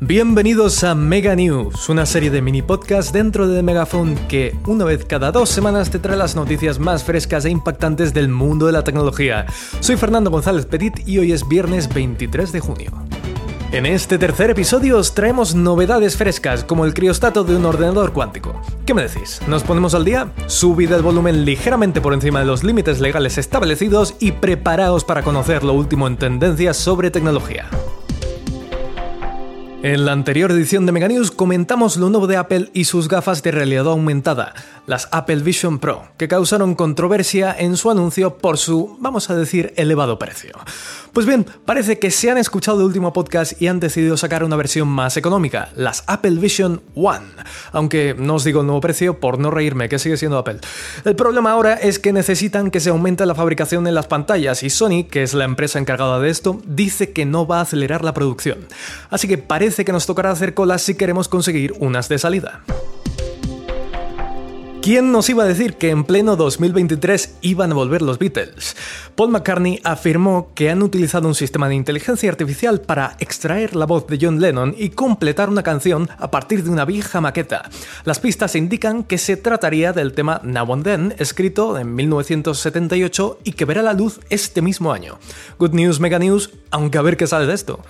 [0.00, 5.06] Bienvenidos a Mega News, una serie de mini podcasts dentro de Megaphone que una vez
[5.06, 8.84] cada dos semanas te trae las noticias más frescas e impactantes del mundo de la
[8.84, 9.46] tecnología.
[9.80, 12.90] Soy Fernando González Petit y hoy es viernes 23 de junio.
[13.72, 18.60] En este tercer episodio os traemos novedades frescas como el criostato de un ordenador cuántico.
[18.84, 19.40] ¿Qué me decís?
[19.48, 20.30] ¿Nos ponemos al día?
[20.46, 25.64] Subid el volumen ligeramente por encima de los límites legales establecidos y preparaos para conocer
[25.64, 27.70] lo último en tendencias sobre tecnología.
[29.82, 33.42] En la anterior edición de Mega News comentamos lo nuevo de Apple y sus gafas
[33.42, 34.54] de realidad aumentada,
[34.86, 39.74] las Apple Vision Pro, que causaron controversia en su anuncio por su, vamos a decir,
[39.76, 40.52] elevado precio.
[41.12, 44.56] Pues bien, parece que se han escuchado el último podcast y han decidido sacar una
[44.56, 47.26] versión más económica, las Apple Vision One.
[47.72, 50.58] Aunque no os digo el nuevo precio por no reírme, que sigue siendo Apple.
[51.04, 54.70] El problema ahora es que necesitan que se aumente la fabricación en las pantallas y
[54.70, 58.14] Sony, que es la empresa encargada de esto, dice que no va a acelerar la
[58.14, 58.66] producción.
[59.10, 62.62] Así que parece que nos tocará hacer colas si queremos conseguir unas de salida.
[64.86, 68.76] ¿Quién nos iba a decir que en pleno 2023 iban a volver los Beatles?
[69.16, 74.06] Paul McCartney afirmó que han utilizado un sistema de inteligencia artificial para extraer la voz
[74.06, 77.68] de John Lennon y completar una canción a partir de una vieja maqueta.
[78.04, 83.52] Las pistas indican que se trataría del tema Now and Then, escrito en 1978 y
[83.54, 85.18] que verá la luz este mismo año.
[85.58, 87.80] Good news, mega news, aunque a ver qué sale de esto.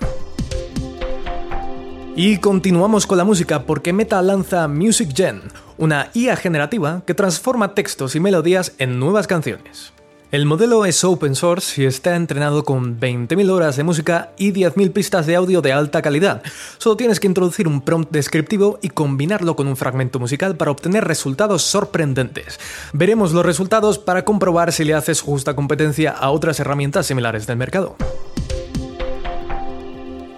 [2.18, 5.42] Y continuamos con la música porque Meta lanza Music Gen,
[5.76, 9.92] una IA generativa que transforma textos y melodías en nuevas canciones.
[10.32, 14.94] El modelo es open source y está entrenado con 20.000 horas de música y 10.000
[14.94, 16.42] pistas de audio de alta calidad.
[16.78, 21.04] Solo tienes que introducir un prompt descriptivo y combinarlo con un fragmento musical para obtener
[21.04, 22.58] resultados sorprendentes.
[22.94, 27.58] Veremos los resultados para comprobar si le haces justa competencia a otras herramientas similares del
[27.58, 27.94] mercado.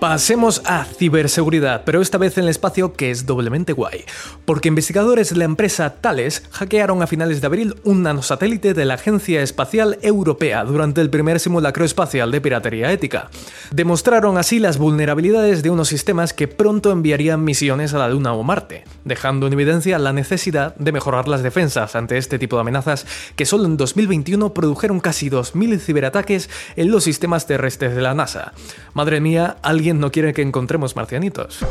[0.01, 4.05] Pasemos a ciberseguridad, pero esta vez en el espacio que es doblemente guay,
[4.45, 8.95] porque investigadores de la empresa Thales hackearon a finales de abril un nanosatélite de la
[8.95, 13.29] Agencia Espacial Europea durante el primer simulacro espacial de piratería ética.
[13.73, 18.45] Demostraron así las vulnerabilidades de unos sistemas que pronto enviarían misiones a la Luna o
[18.45, 23.05] Marte, dejando en evidencia la necesidad de mejorar las defensas ante este tipo de amenazas
[23.35, 28.53] que solo en 2021 produjeron casi 2.000 ciberataques en los sistemas terrestres de la NASA.
[28.95, 31.65] Madre mía, alguien no quiere que encontremos marcianitos.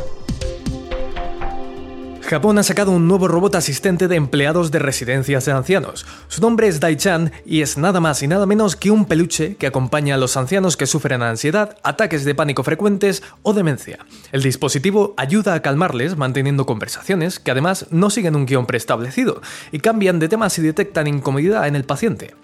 [2.28, 6.04] Japón ha sacado un nuevo robot asistente de empleados de residencias de ancianos.
[6.28, 9.66] Su nombre es Daichan y es nada más y nada menos que un peluche que
[9.66, 14.04] acompaña a los ancianos que sufren ansiedad, ataques de pánico frecuentes o demencia.
[14.30, 19.40] El dispositivo ayuda a calmarles manteniendo conversaciones que además no siguen un guion preestablecido
[19.72, 22.34] y cambian de temas si detectan incomodidad en el paciente.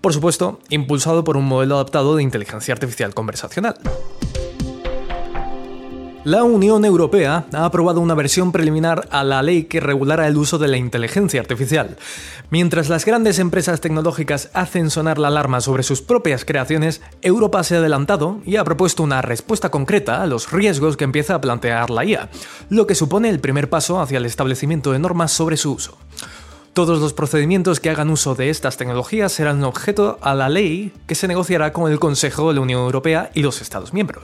[0.00, 3.76] Por supuesto, impulsado por un modelo adaptado de inteligencia artificial conversacional.
[6.24, 10.56] La Unión Europea ha aprobado una versión preliminar a la ley que regulara el uso
[10.56, 11.98] de la inteligencia artificial.
[12.48, 17.74] Mientras las grandes empresas tecnológicas hacen sonar la alarma sobre sus propias creaciones, Europa se
[17.74, 21.90] ha adelantado y ha propuesto una respuesta concreta a los riesgos que empieza a plantear
[21.90, 22.30] la IA,
[22.70, 25.98] lo que supone el primer paso hacia el establecimiento de normas sobre su uso.
[26.72, 31.16] Todos los procedimientos que hagan uso de estas tecnologías serán objeto a la ley que
[31.16, 34.22] se negociará con el Consejo de la Unión Europea y los Estados miembros.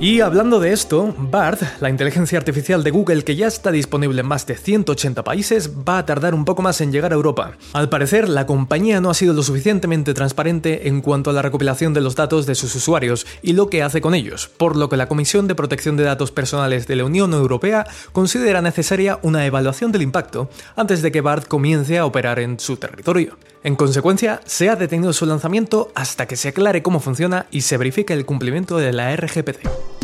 [0.00, 4.26] Y hablando de esto, BARD, la inteligencia artificial de Google que ya está disponible en
[4.26, 7.52] más de 180 países, va a tardar un poco más en llegar a Europa.
[7.72, 11.94] Al parecer, la compañía no ha sido lo suficientemente transparente en cuanto a la recopilación
[11.94, 14.96] de los datos de sus usuarios y lo que hace con ellos, por lo que
[14.96, 19.92] la Comisión de Protección de Datos Personales de la Unión Europea considera necesaria una evaluación
[19.92, 23.38] del impacto antes de que BARD comience a operar en su territorio.
[23.64, 27.78] En consecuencia, se ha detenido su lanzamiento hasta que se aclare cómo funciona y se
[27.78, 30.03] verifique el cumplimiento de la RGPD.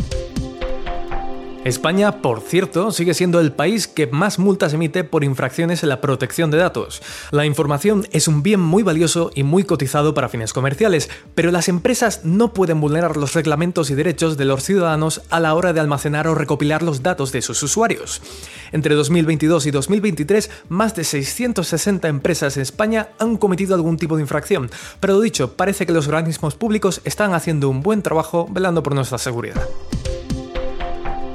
[1.63, 6.01] España, por cierto, sigue siendo el país que más multas emite por infracciones en la
[6.01, 7.03] protección de datos.
[7.29, 11.69] La información es un bien muy valioso y muy cotizado para fines comerciales, pero las
[11.69, 15.79] empresas no pueden vulnerar los reglamentos y derechos de los ciudadanos a la hora de
[15.79, 18.23] almacenar o recopilar los datos de sus usuarios.
[18.71, 24.23] Entre 2022 y 2023, más de 660 empresas en España han cometido algún tipo de
[24.23, 28.95] infracción, pero dicho, parece que los organismos públicos están haciendo un buen trabajo velando por
[28.95, 29.61] nuestra seguridad.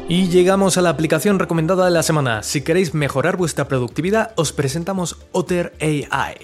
[0.09, 2.45] Y llegamos a la aplicación recomendada de la semana.
[2.45, 6.37] Si queréis mejorar vuestra productividad, os presentamos Otter AI.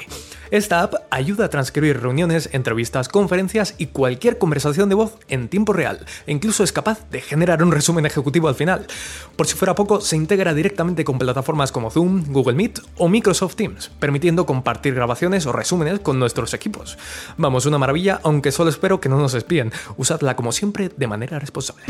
[0.51, 5.73] Esta app ayuda a transcribir reuniones, entrevistas, conferencias y cualquier conversación de voz en tiempo
[5.73, 8.85] real, e incluso es capaz de generar un resumen ejecutivo al final.
[9.37, 13.55] Por si fuera poco, se integra directamente con plataformas como Zoom, Google Meet o Microsoft
[13.55, 16.99] Teams, permitiendo compartir grabaciones o resúmenes con nuestros equipos.
[17.37, 19.73] Vamos, una maravilla, aunque solo espero que no nos espíen.
[19.97, 21.85] Usadla como siempre de manera responsable.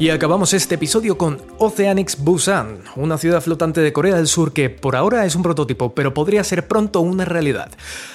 [0.00, 4.70] Y acabamos este episodio con Oceanics Busan, una ciudad flotante de Corea del Sur que
[4.70, 7.70] por ahora es un prototipo, pero podría ser pronto una realidad.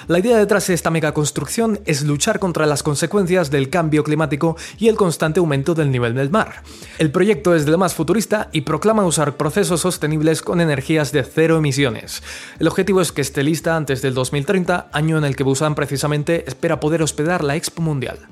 [0.08, 4.88] La idea detrás de esta megaconstrucción es luchar contra las consecuencias del cambio climático y
[4.88, 6.64] el constante aumento del nivel del mar.
[6.98, 11.22] El proyecto es de lo más futurista y proclama usar procesos sostenibles con energías de
[11.22, 12.20] cero emisiones.
[12.58, 16.46] El objetivo es que esté lista antes del 2030, año en el que Busan precisamente
[16.48, 18.26] espera poder hospedar la Expo Mundial.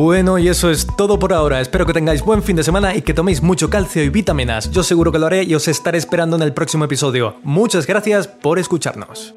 [0.00, 1.60] Bueno, y eso es todo por ahora.
[1.60, 4.70] Espero que tengáis buen fin de semana y que toméis mucho calcio y vitaminas.
[4.70, 7.34] Yo seguro que lo haré y os estaré esperando en el próximo episodio.
[7.42, 9.34] Muchas gracias por escucharnos.